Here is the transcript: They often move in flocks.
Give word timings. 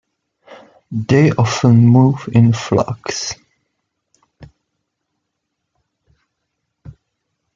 They 0.89 1.29
often 1.33 1.85
move 1.85 2.27
in 2.33 2.53
flocks. 2.53 3.35